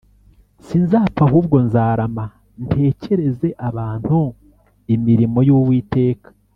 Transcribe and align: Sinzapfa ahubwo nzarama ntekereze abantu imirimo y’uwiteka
Sinzapfa 0.65 1.21
ahubwo 1.27 1.55
nzarama 1.65 2.25
ntekereze 2.65 3.47
abantu 3.69 4.17
imirimo 4.95 5.39
y’uwiteka 5.47 6.29